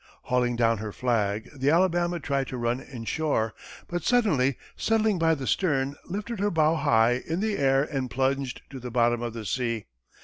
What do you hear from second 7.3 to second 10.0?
the air and plunged to the bottom of the sea.